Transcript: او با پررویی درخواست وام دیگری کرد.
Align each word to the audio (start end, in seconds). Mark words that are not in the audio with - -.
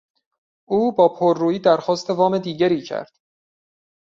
او 0.65 0.91
با 0.95 1.09
پررویی 1.13 1.59
درخواست 1.59 2.09
وام 2.09 2.37
دیگری 2.37 2.81
کرد. 2.81 3.11